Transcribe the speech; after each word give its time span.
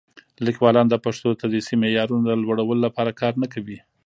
لیکوالان 0.45 0.87
د 0.89 0.95
پښتو 1.05 1.27
د 1.31 1.35
تدریسي 1.41 1.75
معیارونو 1.81 2.23
د 2.25 2.31
لوړولو 2.41 2.81
لپاره 2.85 3.17
کار 3.21 3.33
نه 3.41 3.47
کوي. 3.53 3.77